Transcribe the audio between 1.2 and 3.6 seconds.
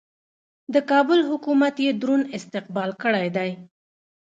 حکومت یې دروند استقبال کړی دی.